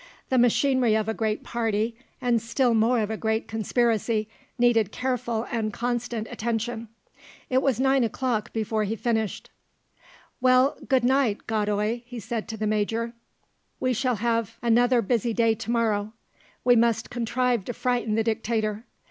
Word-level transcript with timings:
The 0.29 0.39
machinery 0.39 0.95
of 0.95 1.07
a 1.07 1.13
great 1.13 1.43
party, 1.43 1.95
and 2.19 2.41
still 2.41 2.73
more 2.73 3.01
of 3.01 3.11
a 3.11 3.17
great 3.17 3.47
conspiracy, 3.47 4.27
needed 4.57 4.91
careful 4.91 5.45
and 5.51 5.71
constant 5.71 6.27
attention. 6.31 6.87
It 7.51 7.61
was 7.61 7.79
nine 7.79 8.03
o'clock 8.03 8.51
before 8.51 8.83
he 8.83 8.95
finished. 8.95 9.51
"Well, 10.41 10.75
good 10.87 11.03
night, 11.03 11.45
Godoy," 11.45 12.01
he 12.07 12.19
said 12.19 12.47
to 12.47 12.57
the 12.57 12.65
Major; 12.65 13.13
"we 13.79 13.93
shall 13.93 14.15
have 14.15 14.57
another 14.63 15.03
busy 15.03 15.35
day 15.35 15.53
to 15.53 15.69
morrow. 15.69 16.13
We 16.65 16.75
must 16.75 17.11
contrive 17.11 17.63
to 17.65 17.73
frighten 17.73 18.15
the 18.15 18.23
Dictator. 18.23 18.85